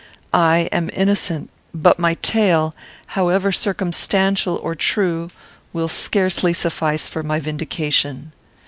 I 0.33 0.67
am 0.71 0.89
innocent; 0.93 1.51
but 1.75 1.99
my 1.99 2.15
tale, 2.23 2.73
however 3.13 3.51
circumstantial 3.51 4.55
or 4.63 4.73
true, 4.73 5.29
will 5.73 5.87
scarcely 5.89 6.53
suffice 6.53 7.07
for 7.07 7.21
my 7.21 7.39
vindication. 7.39 8.33